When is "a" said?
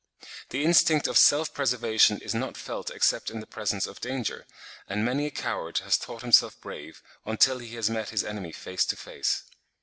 5.27-5.29